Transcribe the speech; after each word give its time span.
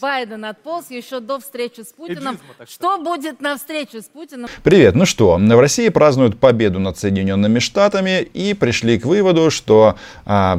Байден 0.00 0.44
отполз 0.44 0.90
еще 0.90 1.20
до 1.20 1.38
встречи 1.38 1.80
с 1.80 1.92
Путиным. 1.92 2.38
Что 2.68 2.98
будет 2.98 3.40
на 3.40 3.56
встрече 3.56 4.02
с 4.02 4.04
Путиным? 4.04 4.48
Привет, 4.62 4.94
ну 4.94 5.06
что, 5.06 5.36
в 5.36 5.60
России 5.60 5.88
празднуют 5.88 6.38
победу 6.38 6.78
над 6.78 6.98
Соединенными 6.98 7.58
Штатами 7.58 8.22
и 8.22 8.54
пришли 8.54 8.98
к 8.98 9.06
выводу, 9.06 9.50
что 9.50 9.96
а, 10.24 10.58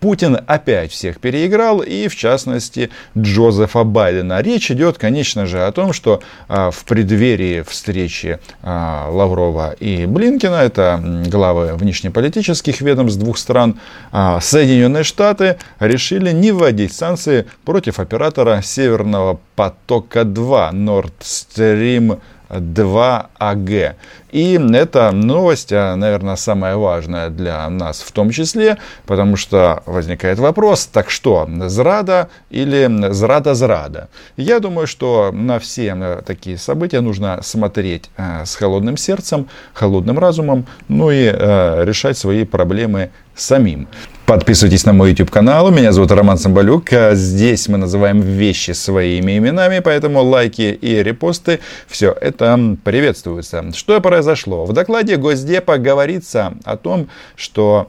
Путин 0.00 0.38
опять 0.46 0.92
всех 0.92 1.20
переиграл, 1.20 1.80
и 1.80 2.08
в 2.08 2.16
частности 2.16 2.90
Джозефа 3.16 3.84
Байдена. 3.84 4.40
Речь 4.40 4.70
идет, 4.70 4.98
конечно 4.98 5.46
же, 5.46 5.64
о 5.64 5.72
том, 5.72 5.92
что 5.92 6.22
а, 6.48 6.70
в 6.70 6.84
преддверии 6.84 7.62
встречи 7.62 8.38
а, 8.62 9.08
Лаврова 9.10 9.72
и 9.72 10.06
Блинкина, 10.06 10.56
это 10.56 11.02
главы 11.26 11.74
внешнеполитических 11.74 12.80
ведомств 12.80 13.18
двух 13.18 13.38
стран, 13.38 13.78
а, 14.12 14.40
Соединенные 14.40 15.04
Штаты 15.04 15.58
решили 15.78 16.32
не 16.32 16.52
вводить 16.52 16.92
санкции 16.92 17.46
против 17.64 18.00
оператора 18.20 18.60
Северного 18.60 19.40
потока-2 19.56 20.72
Nord 20.72 21.12
Stream 21.20 22.20
2АГ. 22.50 23.94
И 24.32 24.60
эта 24.74 25.10
новость, 25.10 25.72
а, 25.72 25.96
наверное, 25.96 26.36
самая 26.36 26.76
важная 26.76 27.30
для 27.30 27.66
нас 27.70 28.02
в 28.02 28.12
том 28.12 28.30
числе, 28.30 28.76
потому 29.06 29.36
что 29.36 29.82
возникает 29.86 30.38
вопрос, 30.38 30.86
так 30.86 31.08
что, 31.08 31.48
зрада 31.68 32.28
или 32.50 33.10
зрада-зрада? 33.10 34.10
Я 34.36 34.60
думаю, 34.60 34.86
что 34.86 35.30
на 35.32 35.58
все 35.58 35.96
э, 35.96 36.22
такие 36.26 36.58
события 36.58 37.00
нужно 37.00 37.40
смотреть 37.42 38.10
э, 38.18 38.44
с 38.44 38.54
холодным 38.54 38.98
сердцем, 38.98 39.48
холодным 39.72 40.18
разумом, 40.18 40.66
ну 40.88 41.10
и 41.10 41.24
э, 41.24 41.84
решать 41.86 42.18
свои 42.18 42.44
проблемы 42.44 43.10
самим. 43.34 43.88
Подписывайтесь 44.30 44.86
на 44.86 44.92
мой 44.92 45.10
YouTube 45.10 45.28
канал. 45.28 45.72
Меня 45.72 45.90
зовут 45.90 46.12
Роман 46.12 46.38
Самбалюк. 46.38 46.90
Здесь 47.14 47.66
мы 47.66 47.78
называем 47.78 48.20
вещи 48.20 48.70
своими 48.70 49.36
именами, 49.36 49.80
поэтому 49.80 50.22
лайки 50.22 50.78
и 50.80 51.02
репосты, 51.02 51.58
все 51.88 52.12
это 52.12 52.76
приветствуется. 52.84 53.72
Что 53.74 54.00
произошло? 54.00 54.66
В 54.66 54.72
докладе 54.72 55.16
Госдепа 55.16 55.78
говорится 55.78 56.54
о 56.62 56.76
том, 56.76 57.08
что 57.34 57.88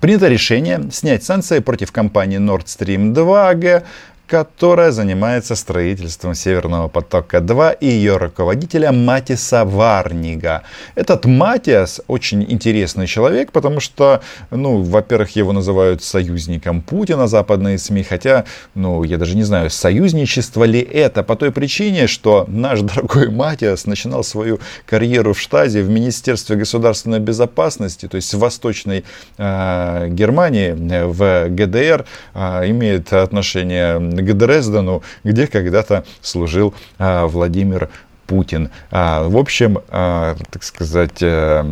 принято 0.00 0.26
решение 0.26 0.88
снять 0.90 1.22
санкции 1.22 1.60
против 1.60 1.92
компании 1.92 2.40
Nord 2.40 2.64
Stream 2.64 3.14
2 3.14 3.52
AG 3.52 3.84
которая 4.28 4.92
занимается 4.92 5.56
строительством 5.56 6.34
Северного 6.34 6.88
потока-2 6.88 7.78
и 7.80 7.86
ее 7.86 8.18
руководителя 8.18 8.92
Матиса 8.92 9.64
Варнига. 9.64 10.62
Этот 10.94 11.24
Матиас 11.24 12.02
очень 12.08 12.44
интересный 12.48 13.06
человек, 13.06 13.52
потому 13.52 13.80
что, 13.80 14.20
ну, 14.50 14.82
во-первых, 14.82 15.34
его 15.34 15.52
называют 15.52 16.02
союзником 16.02 16.82
Путина 16.82 17.26
западные 17.26 17.78
СМИ, 17.78 18.02
хотя, 18.02 18.44
ну, 18.74 19.02
я 19.02 19.16
даже 19.16 19.34
не 19.34 19.44
знаю, 19.44 19.70
союзничество 19.70 20.64
ли 20.64 20.80
это, 20.80 21.22
по 21.22 21.34
той 21.34 21.50
причине, 21.50 22.06
что 22.06 22.44
наш 22.48 22.80
дорогой 22.82 23.30
Матиас 23.30 23.86
начинал 23.86 24.22
свою 24.24 24.60
карьеру 24.84 25.32
в 25.32 25.40
Штазе, 25.40 25.82
в 25.82 25.88
Министерстве 25.88 26.56
государственной 26.56 27.18
безопасности, 27.18 28.06
то 28.08 28.16
есть 28.16 28.34
в 28.34 28.38
Восточной 28.38 29.04
э, 29.38 30.08
Германии, 30.10 30.72
в 30.72 31.48
ГДР, 31.48 32.04
э, 32.34 32.70
имеет 32.70 33.10
отношение 33.14 34.17
к 34.22 34.32
Дрездену, 34.36 35.02
где 35.24 35.46
когда-то 35.46 36.04
служил 36.22 36.74
а, 36.98 37.26
Владимир 37.26 37.88
Путин. 38.28 38.70
А, 38.90 39.26
в 39.26 39.36
общем, 39.36 39.78
а, 39.88 40.36
так 40.50 40.62
сказать, 40.62 41.22
э, 41.22 41.64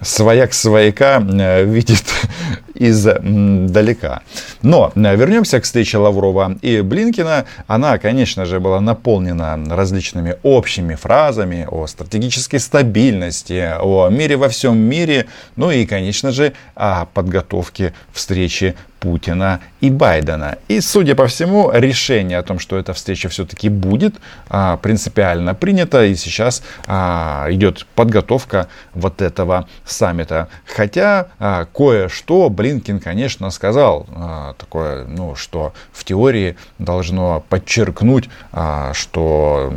свояк 0.00 0.54
свояка 0.54 1.22
э, 1.22 1.64
видит 1.64 2.02
издалека. 2.74 4.22
Но 4.62 4.90
э, 4.94 5.16
вернемся 5.16 5.60
к 5.60 5.64
встрече 5.64 5.98
Лаврова 5.98 6.56
и 6.62 6.80
Блинкина. 6.80 7.44
Она, 7.66 7.98
конечно 7.98 8.46
же, 8.46 8.58
была 8.58 8.80
наполнена 8.80 9.58
различными 9.68 10.36
общими 10.42 10.94
фразами 10.94 11.68
о 11.70 11.86
стратегической 11.86 12.58
стабильности, 12.58 13.74
о 13.78 14.08
мире 14.08 14.38
во 14.38 14.48
всем 14.48 14.78
мире, 14.78 15.26
ну 15.56 15.70
и, 15.70 15.84
конечно 15.84 16.32
же, 16.32 16.54
о 16.74 17.04
подготовке 17.04 17.92
встречи 18.12 18.76
Путина 19.00 19.60
и 19.80 19.90
Байдена. 19.90 20.58
И, 20.68 20.80
судя 20.80 21.14
по 21.14 21.26
всему, 21.26 21.70
решение 21.72 22.38
о 22.38 22.42
том, 22.42 22.58
что 22.58 22.78
эта 22.78 22.92
встреча 22.92 23.28
все-таки 23.28 23.68
будет, 23.68 24.14
а, 24.48 24.76
принципиально 24.78 25.54
принято. 25.54 26.04
И 26.04 26.14
сейчас 26.14 26.62
а, 26.86 27.46
идет 27.50 27.86
подготовка 27.94 28.68
вот 28.94 29.20
этого 29.22 29.68
саммита. 29.84 30.48
Хотя 30.64 31.28
кое-что, 31.74 32.48
блин, 32.48 32.70
Блинкин, 32.70 33.00
конечно, 33.00 33.50
сказал 33.50 34.06
а, 34.14 34.54
такое, 34.54 35.04
ну, 35.04 35.34
что 35.34 35.72
в 35.92 36.04
теории 36.04 36.56
должно 36.78 37.44
подчеркнуть, 37.48 38.28
а, 38.52 38.92
что 38.94 39.72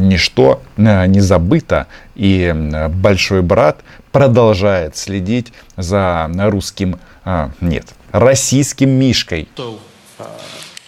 ничто 0.00 0.60
а, 0.76 1.06
не 1.06 1.20
забыто, 1.20 1.86
и 2.16 2.52
большой 2.90 3.42
брат 3.42 3.78
продолжает 4.10 4.96
следить 4.96 5.52
за 5.76 6.28
русским, 6.36 6.98
а, 7.25 7.51
нет, 7.61 7.93
российским 8.11 8.89
мишкой. 8.89 9.47
So, 9.55 9.79
uh, 10.19 10.25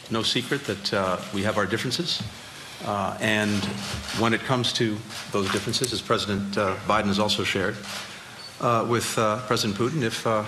no 0.10 0.24
secret 0.24 0.66
that 0.66 0.94
uh, 0.94 1.18
we 1.34 1.44
have 1.44 1.58
our 1.58 1.66
differences. 1.66 2.22
Uh, 2.86 3.18
and 3.22 3.64
when 4.20 4.34
it 4.34 4.42
comes 4.42 4.74
to 4.74 4.98
those 5.32 5.50
differences, 5.52 5.94
as 5.94 6.02
President 6.02 6.58
uh, 6.58 6.76
Biden 6.86 7.08
has 7.08 7.20
also 7.20 7.44
shared 7.44 7.78
uh, 8.60 8.86
with 8.88 9.18
uh, 9.18 9.40
President 9.48 9.78
Putin, 9.78 10.04
if 10.04 10.26
uh, 10.28 10.44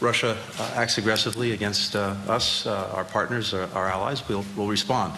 Russia 0.00 0.36
uh, 0.58 0.70
acts 0.74 0.98
aggressively 0.98 1.52
against 1.52 1.94
uh, 1.94 2.14
us, 2.28 2.66
uh, 2.66 2.90
our 2.92 3.04
partners, 3.04 3.54
our 3.54 3.88
allies, 3.88 4.28
we'll, 4.28 4.44
we'll 4.56 4.66
respond. 4.66 5.12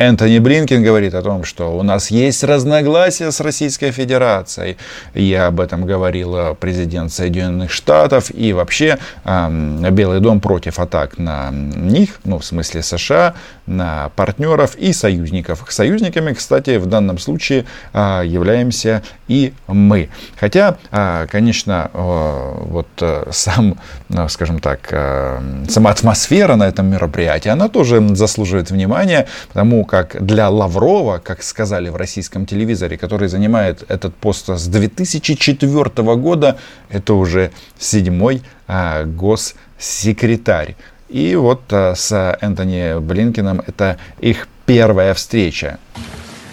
Энтони 0.00 0.38
Блинкин 0.38 0.82
говорит 0.82 1.12
о 1.12 1.20
том, 1.20 1.44
что 1.44 1.76
у 1.76 1.82
нас 1.82 2.10
есть 2.10 2.42
разногласия 2.42 3.30
с 3.30 3.38
Российской 3.38 3.90
Федерацией. 3.90 4.78
И 5.12 5.34
об 5.34 5.60
этом 5.60 5.84
говорил 5.84 6.56
президент 6.58 7.12
Соединенных 7.12 7.70
Штатов. 7.70 8.30
И 8.34 8.54
вообще 8.54 8.98
Белый 9.26 10.20
дом 10.20 10.40
против 10.40 10.78
атак 10.78 11.18
на 11.18 11.50
них, 11.50 12.18
ну 12.24 12.38
в 12.38 12.44
смысле 12.46 12.82
США, 12.82 13.34
на 13.66 14.10
партнеров 14.16 14.74
и 14.76 14.94
союзников. 14.94 15.66
Союзниками, 15.68 16.32
кстати, 16.32 16.78
в 16.78 16.86
данном 16.86 17.18
случае 17.18 17.66
а, 17.92 18.22
являемся 18.22 19.02
и 19.28 19.52
мы. 19.68 20.08
Хотя, 20.38 20.78
а, 20.90 21.26
конечно, 21.26 21.90
вот 21.92 22.88
э, 23.00 23.28
сам, 23.30 23.78
ну, 24.08 24.28
скажем 24.28 24.58
так, 24.58 24.88
э, 24.90 25.40
сама 25.68 25.90
атмосфера 25.90 26.56
на 26.56 26.64
этом 26.64 26.86
мероприятии, 26.86 27.48
она 27.48 27.68
тоже 27.68 28.16
заслуживает 28.16 28.70
внимания, 28.70 29.28
потому 29.52 29.84
как 29.90 30.24
для 30.24 30.48
Лаврова, 30.48 31.18
как 31.18 31.42
сказали 31.42 31.88
в 31.88 31.96
российском 31.96 32.46
телевизоре, 32.46 32.96
который 32.96 33.26
занимает 33.26 33.84
этот 33.88 34.14
пост 34.14 34.48
с 34.48 34.68
2004 34.68 36.16
года, 36.16 36.60
это 36.88 37.14
уже 37.14 37.50
седьмой 37.76 38.42
а, 38.68 39.02
госсекретарь. 39.02 40.76
И 41.08 41.34
вот 41.34 41.62
а, 41.72 41.96
с 41.96 42.12
Энтони 42.40 43.00
Блинкином 43.00 43.62
это 43.66 43.98
их 44.20 44.46
первая 44.64 45.12
встреча. 45.12 45.80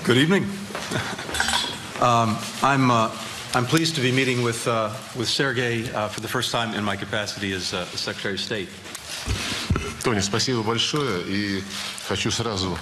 Good 0.04 0.18
evening. 0.18 0.46
Um, 2.02 2.38
I'm, 2.64 2.90
uh, 2.90 3.12
I'm 3.54 3.66
pleased 3.68 3.96
to 3.98 4.02
be 4.02 4.12
meeting 4.12 4.42
with, 4.44 4.68
uh, 4.68 4.90
with 5.16 5.28
Sergey 5.28 5.84
uh, 5.94 6.08
for 6.08 6.22
the 6.22 6.28
first 6.28 6.52
time 6.52 6.74
in 6.74 6.84
my 6.84 6.96
capacity 6.96 7.54
as 7.54 7.72
uh, 7.72 7.86
Secretary 7.96 8.34
of 8.34 8.40
State. 8.40 8.70
Тоня, 10.04 10.22
спасибо 10.22 10.64
большое. 10.64 11.22
И 11.28 11.64
хочу 12.08 12.32
сразу 12.32 12.78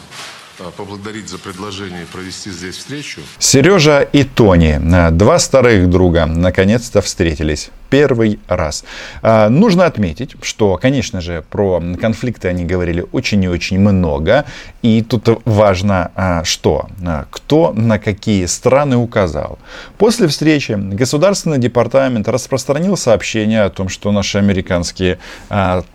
поблагодарить 0.77 1.29
за 1.29 1.38
предложение 1.38 2.05
провести 2.11 2.49
здесь 2.49 2.77
встречу. 2.77 3.21
Сережа 3.39 4.01
и 4.01 4.23
Тони, 4.23 4.79
два 5.11 5.39
старых 5.39 5.89
друга, 5.89 6.25
наконец-то 6.25 7.01
встретились 7.01 7.69
первый 7.90 8.40
раз. 8.47 8.84
А, 9.22 9.50
нужно 9.50 9.85
отметить, 9.85 10.35
что, 10.41 10.78
конечно 10.78 11.22
же, 11.22 11.44
про 11.50 11.81
конфликты 12.00 12.47
они 12.47 12.66
говорили 12.66 13.06
очень 13.12 13.44
и 13.44 13.47
очень 13.47 13.79
много. 13.79 14.46
И 14.82 15.02
тут 15.02 15.41
важно, 15.46 16.11
а, 16.16 16.43
что, 16.43 16.87
а, 17.05 17.26
кто 17.29 17.73
на 17.73 17.99
какие 17.99 18.46
страны 18.46 18.97
указал. 18.97 19.59
После 19.97 20.28
встречи 20.28 20.73
Государственный 20.73 21.58
департамент 21.58 22.28
распространил 22.28 22.97
сообщение 22.97 23.64
о 23.64 23.70
том, 23.70 23.90
что 23.90 24.11
наши 24.11 24.38
американские 24.38 25.20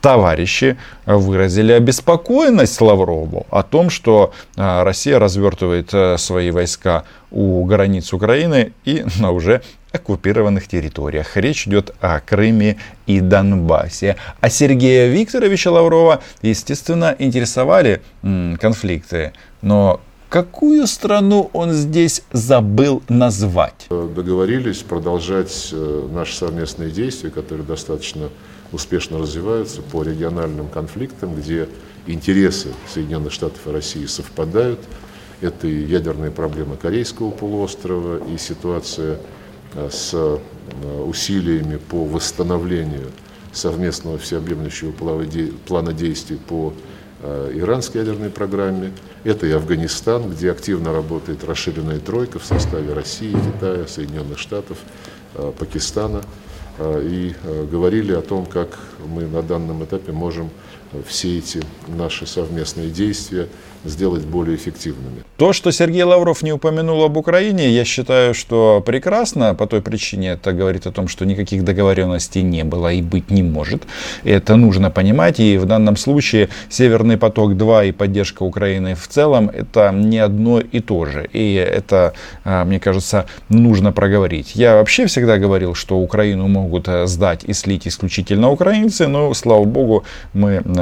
товарищи 0.01 0.77
выразили 1.07 1.73
обеспокоенность 1.73 2.81
Лаврову 2.81 3.47
о 3.51 3.63
том, 3.63 3.91
что 3.91 4.33
Россия 4.57 5.19
развертывает 5.19 6.21
свои 6.21 6.51
войска 6.51 7.05
у 7.31 7.65
границ 7.65 8.13
Украины 8.13 8.73
и 8.85 9.05
на 9.19 9.31
уже 9.31 9.63
оккупированных 9.93 10.69
территориях. 10.69 11.37
Речь 11.37 11.67
идет 11.67 11.95
о 12.01 12.21
Крыме 12.21 12.77
и 13.07 13.21
Донбассе. 13.21 14.17
А 14.41 14.51
Сергея 14.51 15.09
Викторовича 15.09 15.71
Лаврова, 15.71 16.23
естественно, 16.43 17.15
интересовали 17.19 18.03
м, 18.23 18.57
конфликты. 18.61 19.33
Но 19.63 20.01
какую 20.29 20.87
страну 20.87 21.51
он 21.53 21.73
здесь 21.73 22.23
забыл 22.33 23.03
назвать? 23.09 23.87
Договорились 23.91 24.79
продолжать 24.79 25.71
э, 25.73 26.09
наши 26.13 26.37
совместные 26.37 26.91
действия, 26.91 27.31
которые 27.31 27.67
достаточно 27.67 28.29
успешно 28.73 29.19
развиваются 29.19 29.83
по 29.83 30.03
региональным 30.03 30.69
конфликтам, 30.69 31.35
где 31.35 31.69
интересы 32.07 32.69
Соединенных 32.93 33.33
Штатов 33.33 33.67
и 33.67 33.71
России 33.71 34.07
совпадают. 34.07 34.81
Это 35.41 35.67
и 35.67 35.85
ядерные 35.87 36.31
проблемы 36.31 36.77
Корейского 36.77 37.31
полуострова, 37.31 38.23
и 38.33 38.37
ситуация 38.39 39.19
с 39.75 40.11
э, 40.13 40.39
усилиями 41.07 41.77
по 41.77 42.05
восстановлению 42.05 43.11
совместного 43.53 44.19
всеобъемлющего 44.19 44.93
плана 45.67 45.93
действий 45.93 46.37
по 46.37 46.73
э, 47.23 47.53
иранской 47.55 48.01
ядерной 48.01 48.31
программе. 48.31 48.93
Это 49.25 49.47
и 49.47 49.51
Афганистан, 49.51 50.31
где 50.31 50.51
активно 50.51 50.93
работает 50.93 51.45
расширенная 51.45 51.99
тройка 51.99 52.39
в 52.39 52.45
составе 52.45 52.93
России, 52.93 53.33
Китая, 53.33 53.87
Соединенных 53.87 54.39
Штатов, 54.39 54.79
Пакистана. 55.59 56.23
И 56.83 57.35
говорили 57.71 58.13
о 58.13 58.23
том, 58.23 58.47
как 58.47 58.79
мы 59.07 59.27
на 59.27 59.43
данном 59.43 59.85
этапе 59.85 60.13
можем 60.13 60.49
все 61.07 61.39
эти 61.39 61.61
наши 61.89 62.27
совместные 62.27 62.91
действия 62.91 63.49
сделать 63.85 64.25
более 64.25 64.57
эффективными. 64.57 65.23
То, 65.37 65.53
что 65.53 65.71
Сергей 65.73 66.03
Лавров 66.03 66.43
не 66.43 66.53
упомянул 66.53 67.03
об 67.03 67.17
Украине, 67.17 67.71
я 67.71 67.85
считаю, 67.85 68.35
что 68.35 68.83
прекрасно. 68.85 69.55
По 69.55 69.67
той 69.67 69.81
причине 69.81 70.33
это 70.33 70.53
говорит 70.53 70.87
о 70.87 70.93
том, 70.93 71.09
что 71.09 71.25
никаких 71.25 71.65
договоренностей 71.65 72.43
не 72.43 72.65
было 72.65 72.93
и 72.93 73.01
быть 73.01 73.31
не 73.31 73.43
может. 73.43 73.83
Это 74.25 74.57
нужно 74.57 74.91
понимать. 74.91 75.41
И 75.41 75.57
в 75.57 75.65
данном 75.65 75.97
случае 75.97 76.49
Северный 76.69 77.17
поток-2 77.17 77.89
и 77.89 77.93
поддержка 77.93 78.43
Украины 78.43 78.95
в 78.95 79.09
целом 79.09 79.49
это 79.49 79.91
не 79.93 80.19
одно 80.19 80.61
и 80.61 80.81
то 80.81 81.07
же. 81.07 81.29
И 81.33 81.55
это, 81.55 82.13
а, 82.45 82.65
мне 82.65 82.79
кажется, 82.81 83.25
нужно 83.49 83.93
проговорить. 83.93 84.57
Я 84.57 84.75
вообще 84.75 85.07
всегда 85.07 85.39
говорил, 85.39 85.75
что 85.75 85.99
Украину 85.99 86.49
могут 86.49 86.89
э, 86.89 87.07
сдать 87.07 87.45
и 87.45 87.55
слить 87.55 87.89
исключительно 87.89 88.51
украинцы, 88.51 89.07
но, 89.07 89.33
слава 89.35 89.65
богу, 89.65 90.05
мы 90.35 90.63
э, 90.65 90.80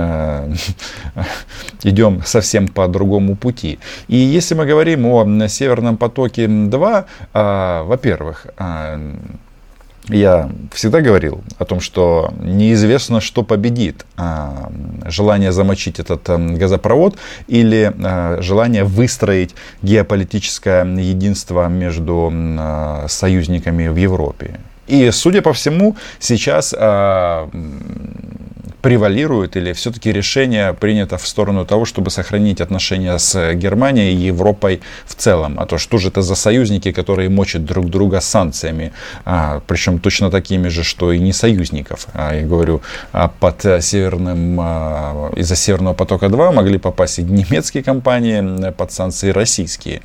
идем 1.83 2.23
совсем 2.25 2.69
по 2.69 2.89
другому 2.89 3.37
пути. 3.37 3.79
И 4.09 4.17
если 4.17 4.55
мы 4.55 4.67
говорим 4.67 5.07
о 5.07 5.49
Северном 5.49 5.97
потоке-2, 5.97 7.05
а, 7.35 7.83
во-первых, 7.85 8.47
а, 8.57 9.01
я 10.09 10.51
всегда 10.73 11.01
говорил 11.03 11.43
о 11.59 11.65
том, 11.65 11.81
что 11.81 12.33
неизвестно, 12.41 13.21
что 13.21 13.43
победит. 13.43 14.07
Желание 15.05 15.53
замочить 15.53 16.01
этот 16.01 16.23
газопровод 16.59 17.19
или 17.47 17.93
желание 18.41 18.85
выстроить 18.85 19.55
геополитическое 19.83 20.87
единство 20.87 21.69
между 21.69 22.33
союзниками 23.07 23.89
в 23.89 23.97
Европе. 23.97 24.59
И, 24.87 25.11
судя 25.11 25.43
по 25.43 25.53
всему, 25.53 25.95
сейчас 26.19 26.75
превалирует 28.83 29.57
или 29.57 29.73
все-таки 29.73 30.13
решение 30.13 30.73
принято 30.73 31.19
в 31.19 31.27
сторону 31.27 31.65
того, 31.65 31.85
чтобы 31.85 32.11
сохранить 32.11 32.61
отношения 32.61 33.19
с 33.19 33.55
Германией 33.55 34.15
и 34.15 34.27
Европой 34.27 34.81
в 35.07 35.15
целом. 35.15 35.59
А 35.59 35.67
то 35.67 35.79
что 35.79 35.99
же 35.99 36.09
это 36.09 36.23
за 36.23 36.35
союзники, 36.35 36.93
которые 36.93 37.29
мочат 37.29 37.65
друг 37.65 37.91
друга 37.91 38.21
санкциями, 38.21 38.93
а, 39.25 39.61
причем 39.67 39.99
точно 39.99 40.31
такими 40.31 40.69
же, 40.69 40.85
что 40.85 41.13
и 41.13 41.19
не 41.19 41.33
союзников. 41.33 42.07
А, 42.15 42.35
я 42.35 42.47
говорю, 42.47 42.81
а 43.13 43.29
под 43.29 43.65
северным, 43.81 44.59
а, 44.61 45.31
из-за 45.37 45.57
Северного 45.57 45.95
потока-2 45.95 46.53
могли 46.53 46.79
попасть 46.79 47.19
и 47.19 47.23
немецкие 47.23 47.83
компании 47.83 48.71
под 48.71 48.93
санкции 48.93 49.31
российские. 49.31 50.03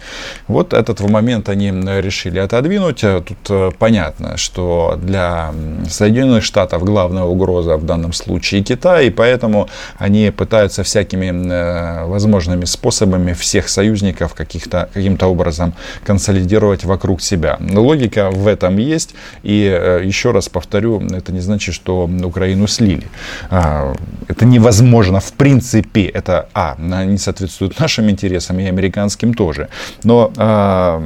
Вот 0.48 0.74
этот 0.74 1.00
момент 1.02 1.50
они 1.50 1.70
решили 2.02 2.40
отодвинуть. 2.40 3.02
Тут 3.02 3.38
э, 3.50 3.72
понятно, 3.78 4.38
что 4.38 5.00
для 5.02 5.54
Соединенных 5.90 6.44
Штатов 6.44 6.84
главная 6.84 7.24
угроза 7.24 7.78
в 7.78 7.86
данном 7.86 8.14
случае 8.14 8.63
Китая, 8.64 9.02
и 9.02 9.10
поэтому 9.10 9.70
они 9.98 10.32
пытаются 10.32 10.84
всякими 10.84 11.32
э, 11.32 12.06
возможными 12.06 12.66
способами 12.66 13.34
всех 13.34 13.70
союзников 13.70 14.34
каких-то, 14.34 14.90
каким-то 14.94 15.28
образом 15.28 15.74
консолидировать 16.06 16.84
вокруг 16.84 17.22
себя. 17.22 17.58
Логика 17.60 18.30
в 18.32 18.48
этом 18.48 18.78
есть, 18.78 19.16
и 19.44 19.64
э, 19.64 20.02
еще 20.06 20.32
раз 20.32 20.50
повторю, 20.50 21.02
это 21.02 21.32
не 21.32 21.42
значит, 21.42 21.76
что 21.76 22.10
Украину 22.24 22.68
слили. 22.68 23.08
А, 23.50 23.94
это 24.28 24.46
невозможно 24.46 25.20
в 25.20 25.34
принципе, 25.34 26.06
это, 26.06 26.50
а, 26.54 26.76
не 26.78 27.18
соответствует 27.18 27.80
нашим 27.80 28.10
интересам 28.10 28.60
и 28.60 28.66
американским 28.66 29.34
тоже. 29.34 29.70
Но 30.04 30.32
а, 30.38 31.02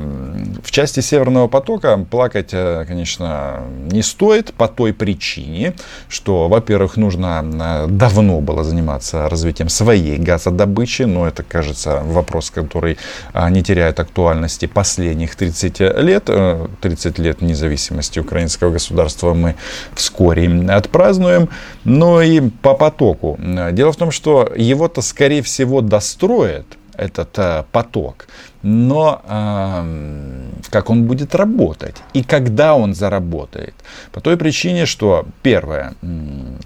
в 0.63 0.71
части 0.71 0.99
Северного 0.99 1.47
потока 1.47 1.97
плакать, 2.09 2.49
э, 2.51 2.85
конечно, 2.87 3.61
не 3.91 4.01
стоит 4.01 4.53
по 4.53 4.67
той 4.67 4.93
причине, 4.93 5.73
что, 6.09 6.47
во-первых, 6.47 6.97
нужно 6.97 7.43
давно 7.87 8.41
было 8.41 8.63
заниматься 8.63 9.29
развитием 9.29 9.69
своей 9.69 10.17
газодобычи, 10.17 11.03
но 11.03 11.27
это, 11.27 11.43
кажется, 11.43 12.01
вопрос, 12.03 12.49
который 12.49 12.97
а, 13.33 13.49
не 13.49 13.63
теряет 13.63 13.99
актуальности 13.99 14.65
последних 14.65 15.35
30 15.35 15.79
лет. 15.79 16.29
30 16.81 17.19
э, 17.19 17.21
лет 17.21 17.41
независимости 17.41 18.19
украинского 18.19 18.71
государства 18.71 19.33
мы 19.33 19.55
вскоре 19.93 20.49
отпразднуем. 20.69 21.49
Но 21.83 22.21
и 22.21 22.41
по 22.41 22.73
потоку. 22.73 23.37
Дело 23.71 23.91
в 23.91 23.97
том, 23.97 24.11
что 24.11 24.51
его-то, 24.55 25.01
скорее 25.01 25.41
всего, 25.41 25.81
достроят 25.81 26.76
этот 26.97 27.37
э, 27.39 27.63
поток 27.71 28.27
но 28.63 29.21
э, 29.23 30.69
как 30.69 30.89
он 30.89 31.03
будет 31.03 31.35
работать 31.35 31.95
и 32.13 32.23
когда 32.23 32.75
он 32.75 32.93
заработает. 32.93 33.73
По 34.11 34.19
той 34.19 34.35
причине, 34.35 34.85
что 34.85 35.25
первое, 35.41 35.93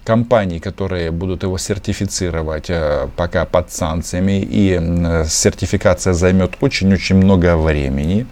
компании, 0.03 0.59
которые 0.59 1.11
будут 1.11 1.43
его 1.43 1.57
сертифицировать 1.57 2.69
э, 2.69 3.07
пока 3.15 3.45
под 3.45 3.71
санкциями, 3.71 4.41
и 4.41 4.79
сертификация 5.27 6.13
займет 6.13 6.51
очень-очень 6.61 7.17
много 7.17 7.55
времени. 7.57 8.25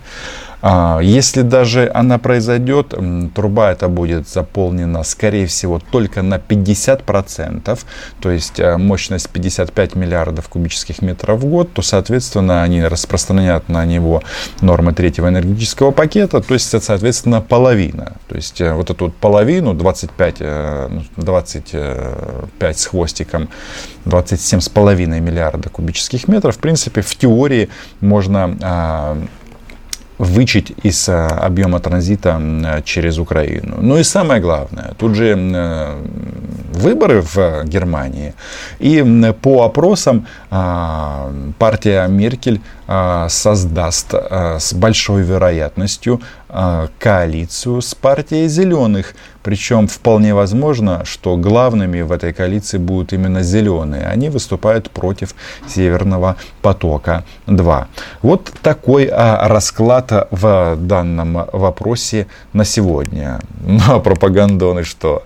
Если 1.01 1.41
даже 1.41 1.89
она 1.93 2.17
произойдет, 2.17 2.93
труба 3.33 3.71
эта 3.71 3.87
будет 3.87 4.27
заполнена, 4.27 5.03
скорее 5.03 5.47
всего, 5.47 5.79
только 5.79 6.21
на 6.21 6.35
50%, 6.35 7.79
то 8.19 8.31
есть 8.31 8.59
э, 8.59 8.77
мощность 8.77 9.29
55 9.29 9.95
миллиардов 9.95 10.49
кубических 10.49 11.01
метров 11.01 11.39
в 11.39 11.45
год, 11.45 11.71
то, 11.71 11.81
соответственно, 11.81 12.63
они 12.63 12.83
распространят 12.83 13.69
на 13.69 13.85
него 13.85 14.21
нормы 14.59 14.93
третьего 14.93 15.29
энергетического 15.29 15.91
пакета, 15.91 16.41
то 16.41 16.53
есть, 16.53 16.69
соответственно, 16.83 17.41
половина. 17.41 18.17
То 18.27 18.35
есть, 18.35 18.59
э, 18.59 18.73
вот 18.73 18.89
эту 18.89 19.05
вот 19.05 19.15
половину, 19.15 19.73
25, 19.73 20.41
25 21.15 21.73
ну, 22.61 22.73
с 22.73 22.85
хвостиком, 22.85 23.49
27,5 24.05 25.19
миллиарда 25.19 25.69
кубических 25.69 26.27
метров, 26.27 26.57
в 26.57 26.59
принципе, 26.59 27.01
в 27.01 27.15
теории 27.15 27.69
можно 28.01 28.57
а, 28.61 29.17
вычесть 30.19 30.73
из 30.83 31.09
э, 31.09 31.27
объема 31.27 31.79
транзита 31.79 32.81
через 32.85 33.17
Украину. 33.17 33.77
Ну 33.81 33.97
и 33.97 34.03
самое 34.03 34.41
главное, 34.41 34.93
тут 34.97 35.15
же 35.15 35.35
э, 35.37 36.03
выборы 36.73 37.21
в 37.21 37.63
Германии. 37.63 38.33
И 38.79 39.03
по 39.41 39.63
опросам 39.63 40.25
а, 40.51 41.31
партия 41.57 42.07
Меркель 42.07 42.61
а, 42.87 43.27
создаст 43.29 44.13
с 44.13 44.73
большой 44.73 45.23
вероятностью 45.23 46.21
коалицию 46.49 47.81
с 47.81 47.93
партией 47.95 48.47
зеленых. 48.47 49.13
Причем 49.43 49.87
вполне 49.87 50.33
возможно, 50.33 51.05
что 51.05 51.37
главными 51.37 52.01
в 52.01 52.11
этой 52.11 52.33
коалиции 52.33 52.77
будут 52.77 53.13
именно 53.13 53.43
зеленые. 53.43 54.07
Они 54.07 54.29
выступают 54.29 54.89
против 54.89 55.35
Северного 55.67 56.35
потока-2. 56.61 57.85
Вот 58.21 58.51
такой 58.61 59.09
расклад 59.09 60.27
в 60.31 60.75
данном 60.77 61.45
вопросе 61.53 62.27
на 62.53 62.65
сегодня. 62.65 63.39
Ну 63.65 63.79
а 63.87 63.99
пропагандоны 63.99 64.83
что? 64.83 65.23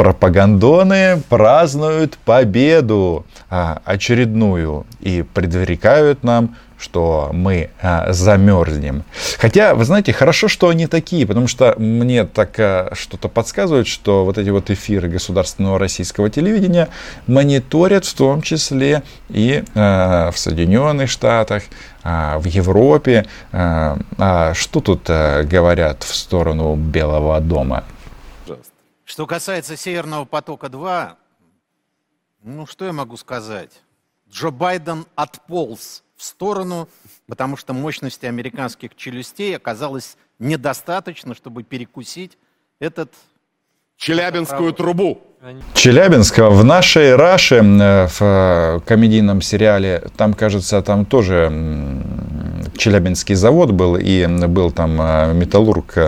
Пропагандоны 0.00 1.20
празднуют 1.28 2.16
победу 2.24 3.26
а, 3.50 3.82
очередную 3.84 4.86
и 5.00 5.20
предрекают 5.20 6.24
нам, 6.24 6.56
что 6.78 7.28
мы 7.34 7.68
а, 7.82 8.10
замерзнем. 8.10 9.04
Хотя, 9.38 9.74
вы 9.74 9.84
знаете, 9.84 10.14
хорошо, 10.14 10.48
что 10.48 10.70
они 10.70 10.86
такие, 10.86 11.26
потому 11.26 11.48
что 11.48 11.74
мне 11.76 12.24
так 12.24 12.58
а, 12.58 12.94
что-то 12.94 13.28
подсказывает, 13.28 13.86
что 13.86 14.24
вот 14.24 14.38
эти 14.38 14.48
вот 14.48 14.70
эфиры 14.70 15.10
государственного 15.10 15.78
российского 15.78 16.30
телевидения 16.30 16.88
мониторят 17.26 18.06
в 18.06 18.14
том 18.14 18.40
числе 18.40 19.02
и 19.28 19.62
в 19.74 20.32
Соединенных 20.34 21.10
Штатах, 21.10 21.64
в 22.02 22.44
Европе. 22.46 23.26
Что 23.52 24.80
тут 24.82 25.06
говорят 25.06 26.02
в 26.04 26.14
сторону 26.14 26.74
Белого 26.74 27.38
дома? 27.40 27.84
Что 29.10 29.26
касается 29.26 29.76
Северного 29.76 30.24
потока-2, 30.24 31.14
ну 32.44 32.64
что 32.64 32.84
я 32.84 32.92
могу 32.92 33.16
сказать? 33.16 33.72
Джо 34.30 34.50
Байден 34.52 35.04
отполз 35.16 36.04
в 36.14 36.22
сторону, 36.22 36.88
потому 37.26 37.56
что 37.56 37.72
мощности 37.72 38.26
американских 38.26 38.94
челюстей 38.94 39.56
оказалось 39.56 40.16
недостаточно, 40.38 41.34
чтобы 41.34 41.64
перекусить 41.64 42.38
этот... 42.78 43.12
Челябинскую 43.96 44.72
трубу. 44.72 45.20
Челябинск 45.74 46.38
в 46.38 46.62
нашей 46.62 47.16
Раше, 47.16 47.56
э, 47.56 48.06
в 48.06 48.20
э, 48.20 48.80
комедийном 48.86 49.42
сериале, 49.42 50.08
там, 50.16 50.34
кажется, 50.34 50.82
там 50.82 51.04
тоже 51.04 51.50
Челябинский 52.80 53.34
завод 53.34 53.70
был, 53.72 53.96
и 53.96 54.26
был 54.26 54.72
там 54.72 55.00
э, 55.00 55.34
металлург, 55.34 55.98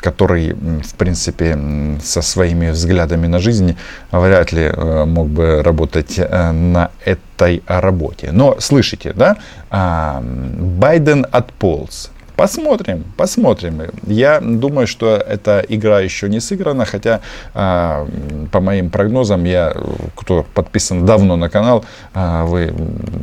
который, 0.00 0.54
в 0.54 0.94
принципе, 0.96 1.56
со 2.02 2.22
своими 2.22 2.70
взглядами 2.70 3.28
на 3.28 3.38
жизнь 3.38 3.76
вряд 4.10 4.50
ли 4.50 4.72
мог 5.06 5.28
бы 5.28 5.62
работать 5.62 6.18
на 6.18 6.90
этой 7.04 7.62
работе. 7.68 8.32
Но 8.32 8.56
слышите, 8.58 9.12
да, 9.12 9.36
Байден 9.70 11.26
отполз. 11.30 12.10
Посмотрим, 12.36 13.04
посмотрим. 13.16 13.82
Я 14.06 14.40
думаю, 14.40 14.88
что 14.88 15.14
эта 15.14 15.64
игра 15.68 16.00
еще 16.00 16.28
не 16.28 16.40
сыграна, 16.40 16.84
хотя 16.84 17.20
а, 17.54 18.08
по 18.50 18.60
моим 18.60 18.90
прогнозам, 18.90 19.44
я, 19.44 19.72
кто 20.16 20.44
подписан 20.54 21.06
давно 21.06 21.36
на 21.36 21.48
канал, 21.48 21.84
а, 22.12 22.44
вы 22.44 22.74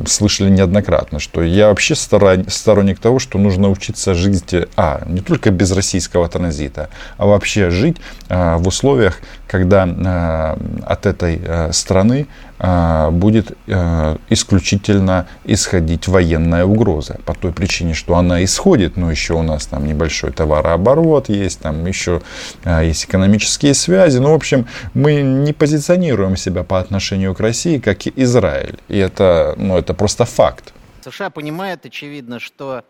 слышали 0.06 0.48
неоднократно, 0.48 1.18
что 1.18 1.42
я 1.42 1.68
вообще 1.68 1.94
сторонник 1.94 3.00
того, 3.00 3.18
что 3.18 3.38
нужно 3.38 3.68
учиться 3.68 4.14
жить, 4.14 4.54
а, 4.76 5.02
не 5.06 5.20
только 5.20 5.50
без 5.50 5.72
российского 5.72 6.26
транзита, 6.28 6.88
а 7.18 7.26
вообще 7.26 7.68
жить 7.68 7.98
а, 8.30 8.56
в 8.56 8.66
условиях, 8.66 9.20
когда 9.46 10.56
от 10.86 11.04
этой 11.04 11.72
страны 11.72 12.26
будет 12.62 13.58
а, 13.68 14.18
исключительно 14.28 15.26
исходить 15.42 16.06
военная 16.06 16.64
угроза. 16.64 17.18
По 17.24 17.34
той 17.34 17.52
причине, 17.52 17.92
что 17.92 18.14
она 18.16 18.44
исходит, 18.44 18.96
но 18.96 19.10
еще 19.10 19.34
у 19.34 19.42
нас 19.42 19.66
там 19.66 19.84
небольшой 19.84 20.30
товарооборот 20.30 21.28
есть, 21.28 21.58
там 21.58 21.84
еще 21.86 22.22
а, 22.64 22.82
есть 22.82 23.06
экономические 23.06 23.74
связи. 23.74 24.18
Ну, 24.18 24.30
в 24.30 24.34
общем, 24.34 24.68
мы 24.94 25.22
не 25.22 25.52
позиционируем 25.52 26.36
себя 26.36 26.62
по 26.62 26.78
отношению 26.78 27.34
к 27.34 27.40
России 27.40 27.78
как 27.78 28.06
Израиль. 28.06 28.78
И 28.86 28.96
это, 28.96 29.54
ну, 29.56 29.76
это 29.76 29.92
просто 29.92 30.24
факт. 30.24 30.72
США 31.02 31.30
понимает, 31.30 31.84
очевидно, 31.84 32.38
что 32.38 32.84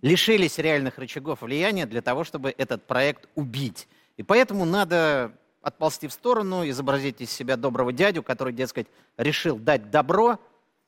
лишились 0.00 0.56
реальных 0.56 0.96
рычагов 0.96 1.42
влияния 1.42 1.84
для 1.84 2.00
того, 2.00 2.24
чтобы 2.24 2.54
этот 2.56 2.86
проект 2.86 3.28
убить. 3.34 3.88
И 4.16 4.22
поэтому 4.22 4.64
надо 4.64 5.32
отползти 5.66 6.06
в 6.06 6.12
сторону, 6.12 6.68
изобразить 6.68 7.20
из 7.20 7.32
себя 7.32 7.56
доброго 7.56 7.92
дядю, 7.92 8.22
который, 8.22 8.52
дескать, 8.52 8.86
решил 9.16 9.58
дать 9.58 9.90
добро. 9.90 10.38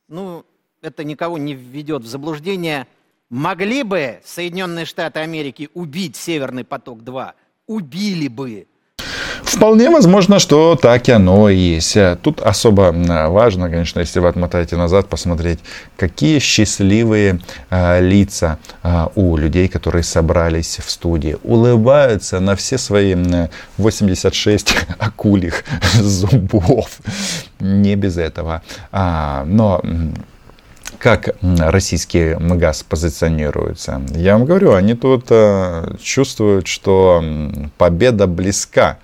Ну, 0.06 0.47
это 0.82 1.02
никого 1.02 1.37
не 1.37 1.52
введет 1.54 2.04
в 2.04 2.06
заблуждение. 2.06 2.87
Могли 3.28 3.82
бы 3.82 4.20
Соединенные 4.25 4.85
Штаты 4.85 5.18
Америки 5.18 5.68
убить 5.75 6.14
Северный 6.14 6.62
поток-2? 6.62 7.32
Убили 7.66 8.28
бы. 8.28 8.68
Вполне 9.49 9.90
возможно, 9.90 10.38
что 10.38 10.76
так 10.76 11.09
и 11.09 11.12
оно 11.12 11.49
и 11.49 11.57
есть. 11.57 11.97
Тут 12.23 12.40
особо 12.40 12.93
важно, 13.28 13.71
конечно, 13.71 14.00
если 14.00 14.21
вы 14.21 14.28
отмотаете 14.28 14.76
назад, 14.76 15.09
посмотреть, 15.09 15.61
какие 15.97 16.38
счастливые 16.38 17.40
э, 17.71 18.00
лица 18.00 18.59
э, 18.83 19.07
у 19.14 19.37
людей, 19.37 19.69
которые 19.69 20.02
собрались 20.02 20.78
в 20.85 20.90
студии. 20.90 21.37
Улыбаются 21.43 22.40
на 22.40 22.57
все 22.57 22.76
свои 22.76 23.17
86 23.78 24.76
акулих 24.99 25.64
зубов. 25.95 26.99
Не 27.59 27.97
без 27.97 28.19
этого. 28.19 28.62
А, 28.93 29.45
но 29.47 29.83
как 30.99 31.31
российский 31.40 32.35
МГАЗ 32.35 32.83
позиционируется? 32.83 34.02
Я 34.11 34.37
вам 34.37 34.45
говорю, 34.45 34.75
они 34.75 34.95
тут 34.95 35.26
э, 35.31 35.95
чувствуют, 36.02 36.67
что 36.67 37.25
победа 37.78 38.26
близка. 38.26 38.99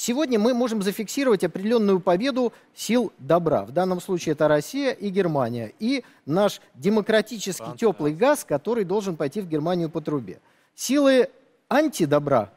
Сегодня 0.00 0.38
мы 0.38 0.54
можем 0.54 0.80
зафиксировать 0.80 1.42
определенную 1.42 1.98
победу 1.98 2.52
сил 2.72 3.12
добра. 3.18 3.64
В 3.64 3.72
данном 3.72 4.00
случае 4.00 4.34
это 4.34 4.46
Россия 4.46 4.92
и 4.92 5.08
Германия. 5.08 5.72
И 5.80 6.04
наш 6.24 6.60
демократический 6.74 7.76
теплый 7.76 8.14
газ, 8.14 8.44
который 8.44 8.84
должен 8.84 9.16
пойти 9.16 9.40
в 9.40 9.48
Германию 9.48 9.90
по 9.90 10.00
трубе. 10.00 10.38
Силы 10.76 11.30
антидобра 11.68 12.52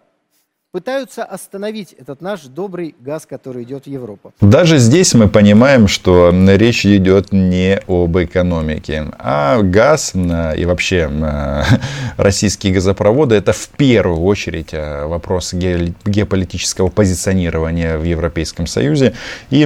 пытаются 0.71 1.25
остановить 1.25 1.93
этот 1.99 2.21
наш 2.21 2.43
добрый 2.43 2.95
газ, 3.01 3.25
который 3.25 3.63
идет 3.63 3.83
в 3.83 3.87
Европу. 3.87 4.33
Даже 4.39 4.77
здесь 4.77 5.13
мы 5.13 5.27
понимаем, 5.27 5.89
что 5.89 6.31
речь 6.31 6.85
идет 6.85 7.33
не 7.33 7.77
об 7.87 8.17
экономике, 8.17 9.07
а 9.19 9.61
газ 9.61 10.13
и 10.15 10.65
вообще 10.65 11.11
российские 12.17 12.73
газопроводы 12.73 13.35
это 13.35 13.51
в 13.51 13.67
первую 13.67 14.21
очередь 14.21 14.69
э, 14.71 15.05
вопрос 15.07 15.53
геополитического 15.53 16.87
позиционирования 16.87 17.97
в 17.97 18.03
Европейском 18.03 18.65
Союзе. 18.65 19.13
И 19.49 19.65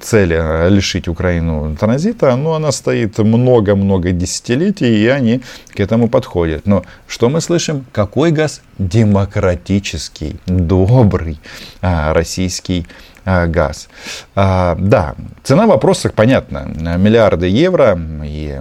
цель 0.00 0.34
э, 0.34 0.68
лишить 0.68 1.08
Украину 1.08 1.74
транзита, 1.76 2.36
ну, 2.36 2.52
она 2.52 2.70
стоит 2.70 3.16
много-много 3.16 4.12
десятилетий, 4.12 5.04
и 5.04 5.06
они 5.06 5.40
к 5.74 5.80
этому 5.80 6.08
подходят. 6.08 6.66
Но 6.66 6.84
что 7.06 7.30
мы 7.30 7.40
слышим? 7.40 7.86
Какой 7.92 8.30
газ? 8.30 8.60
демократический, 8.88 10.01
добрый 10.46 11.38
а, 11.80 12.12
российский 12.12 12.86
а, 13.24 13.46
газ. 13.46 13.88
А, 14.34 14.76
да, 14.78 15.14
цена 15.42 15.66
вопроса 15.66 16.10
понятна. 16.10 16.66
Миллиарды 16.98 17.46
евро 17.46 17.98
и, 18.24 18.60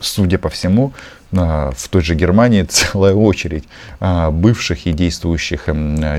судя 0.00 0.38
по 0.38 0.48
всему, 0.48 0.92
в 1.30 1.88
той 1.88 2.02
же 2.02 2.14
Германии 2.14 2.62
целая 2.68 3.14
очередь 3.14 3.64
бывших 4.00 4.86
и 4.86 4.92
действующих 4.92 5.64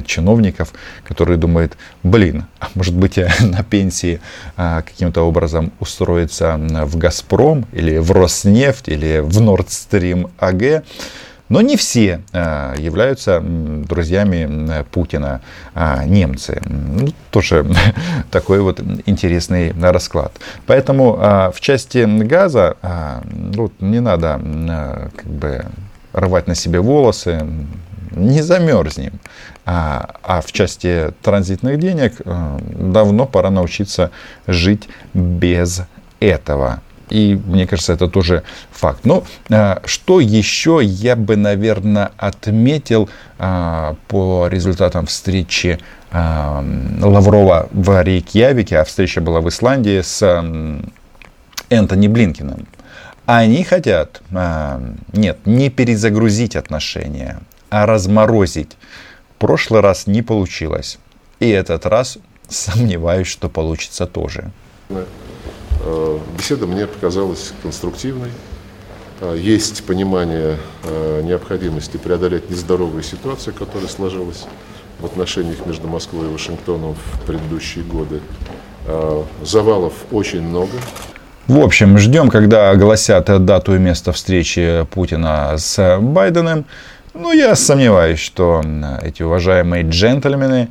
чиновников, 0.07 0.73
которые 1.03 1.37
думают, 1.37 1.77
блин, 2.01 2.45
а 2.59 2.69
может 2.73 2.95
быть 2.95 3.19
на 3.39 3.63
пенсии 3.63 4.21
каким-то 4.55 5.21
образом 5.21 5.71
устроиться 5.79 6.57
в 6.57 6.97
Газпром 6.97 7.67
или 7.73 7.99
в 7.99 8.11
Роснефть 8.11 8.89
или 8.89 9.19
в 9.19 9.39
Stream 9.67 10.31
AG. 10.39 10.83
Но 11.53 11.61
не 11.61 11.77
все 11.77 12.21
а, 12.31 12.73
являются 12.75 13.39
друзьями 13.39 14.83
Путина, 14.91 15.41
а 15.75 16.03
немцы. 16.03 16.59
Ну, 16.65 17.09
тоже 17.29 17.63
такой 18.31 18.59
вот 18.61 18.81
интересный 19.05 19.71
расклад. 19.79 20.33
Поэтому 20.65 21.19
а, 21.19 21.51
в 21.51 21.61
части 21.61 22.05
газа 22.23 22.75
ну, 23.23 23.71
не 23.81 23.99
надо 23.99 24.41
как 25.15 25.27
бы 25.27 25.65
рвать 26.11 26.47
на 26.47 26.55
себе 26.55 26.79
волосы, 26.79 27.47
не 28.15 28.41
замерзнем. 28.41 29.19
А, 29.65 30.15
а 30.23 30.41
в 30.41 30.51
части 30.51 31.13
транзитных 31.21 31.77
денег 31.77 32.15
давно 32.25 33.27
пора 33.27 33.51
научиться 33.51 34.09
жить 34.47 34.89
без 35.13 35.83
этого. 36.19 36.81
И 37.13 37.39
мне 37.45 37.67
кажется, 37.67 37.93
это 37.93 38.07
тоже 38.07 38.41
факт. 38.71 39.05
Но 39.05 39.23
а, 39.51 39.83
что 39.85 40.19
еще 40.19 40.79
я 40.81 41.15
бы, 41.15 41.35
наверное, 41.35 42.11
отметил 42.17 43.07
а, 43.37 43.95
по 44.07 44.47
результатам 44.47 45.05
встречи 45.05 45.77
а, 46.11 46.65
Лаврова 46.99 47.69
в 47.71 48.01
Рейкьявике, 48.01 48.79
а 48.79 48.83
встреча 48.83 49.21
была 49.21 49.41
в 49.41 49.49
Исландии 49.49 50.01
с 50.01 50.23
Энтони 51.69 52.07
Блинкиным. 52.07 52.67
Они 53.27 53.63
хотят, 53.63 54.21
нет, 55.13 55.37
не 55.45 55.69
перезагрузить 55.69 56.57
отношения, 56.57 57.39
а 57.69 57.85
разморозить. 57.85 58.75
В 59.35 59.39
прошлый 59.39 59.81
раз 59.81 60.07
не 60.07 60.21
получилось. 60.23 60.97
И 61.39 61.47
этот 61.47 61.85
раз 61.85 62.17
сомневаюсь, 62.49 63.27
что 63.27 63.49
получится 63.49 64.07
тоже. 64.07 64.51
Э, 65.85 66.17
беседа 66.37 66.65
мне 66.65 66.87
показалась 66.87 67.53
конструктивной. 67.61 68.29
Э, 69.19 69.35
есть 69.37 69.83
понимание 69.83 70.57
э, 70.83 71.21
необходимости 71.23 71.97
преодолеть 71.97 72.49
нездоровую 72.49 73.03
ситуацию, 73.03 73.53
которая 73.53 73.89
сложилась 73.89 74.45
в 74.99 75.05
отношениях 75.05 75.65
между 75.65 75.87
Москвой 75.87 76.27
и 76.27 76.31
Вашингтоном 76.31 76.95
в 76.95 77.25
предыдущие 77.25 77.83
годы. 77.83 78.21
Завалов 79.43 79.93
очень 80.11 80.41
много. 80.41 80.73
В 81.47 81.57
общем, 81.59 81.97
ждем, 81.97 82.29
когда 82.29 82.69
огласят 82.69 83.25
дату 83.45 83.75
и 83.75 83.79
место 83.79 84.11
встречи 84.11 84.85
Путина 84.91 85.55
с 85.57 85.99
Байденом. 85.99 86.65
Ну, 87.13 87.31
я 87.31 87.55
сомневаюсь, 87.55 88.19
что 88.19 88.61
эти 89.01 89.23
уважаемые 89.23 89.83
джентльмены 89.83 90.69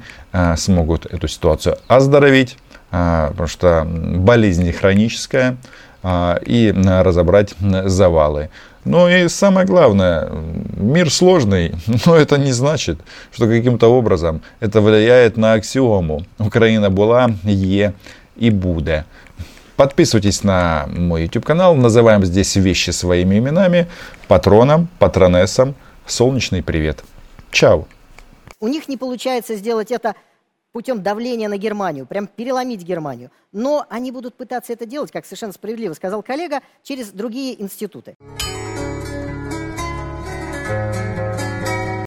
смогут 0.56 1.06
эту 1.06 1.26
ситуацию 1.26 1.78
оздоровить. 1.88 2.58
А, 2.92 3.30
потому 3.30 3.48
что 3.48 3.86
болезнь 3.86 4.70
хроническая, 4.70 5.56
а, 6.02 6.38
и 6.44 6.72
разобрать 6.72 7.54
завалы. 7.58 8.50
Ну 8.84 9.08
и 9.08 9.28
самое 9.28 9.66
главное, 9.66 10.30
мир 10.76 11.10
сложный, 11.10 11.74
но 12.06 12.16
это 12.16 12.36
не 12.36 12.52
значит, 12.52 12.98
что 13.32 13.46
каким-то 13.46 13.88
образом 13.88 14.42
это 14.60 14.80
влияет 14.80 15.36
на 15.36 15.54
аксиому. 15.54 16.24
Украина 16.38 16.90
была, 16.90 17.30
е 17.44 17.94
и 18.36 18.50
будет. 18.50 19.04
Подписывайтесь 19.76 20.44
на 20.44 20.86
мой 20.88 21.22
YouTube 21.22 21.44
канал, 21.44 21.74
называем 21.74 22.24
здесь 22.24 22.56
вещи 22.56 22.90
своими 22.90 23.38
именами, 23.38 23.86
патроном, 24.28 24.88
патронессом. 24.98 25.74
Солнечный 26.06 26.62
привет. 26.62 27.02
Чао. 27.50 27.86
У 28.60 28.68
них 28.68 28.88
не 28.88 28.96
получается 28.96 29.56
сделать 29.56 29.90
это 29.90 30.14
путем 30.72 31.02
давления 31.02 31.48
на 31.48 31.58
Германию, 31.58 32.06
прям 32.06 32.26
переломить 32.26 32.82
Германию. 32.82 33.30
Но 33.52 33.86
они 33.88 34.10
будут 34.10 34.34
пытаться 34.34 34.72
это 34.72 34.86
делать, 34.86 35.12
как 35.12 35.24
совершенно 35.24 35.52
справедливо 35.52 35.92
сказал 35.92 36.22
коллега, 36.22 36.60
через 36.82 37.10
другие 37.10 37.60
институты. 37.60 38.16
Thank 40.64 40.96
you. 40.96 41.01